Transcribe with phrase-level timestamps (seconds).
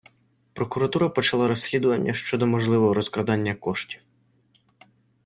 [0.53, 4.01] Прокуратура почала розслідування щодо можливого розкрадання коштів.